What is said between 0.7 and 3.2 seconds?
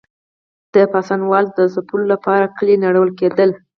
د پاڅونوالو د ځپلو لپاره کلي نړول